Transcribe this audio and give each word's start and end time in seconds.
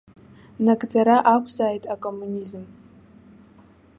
Нагӡара 0.65 1.17
ақәзааит 1.33 1.83
акоммунизм. 1.93 2.63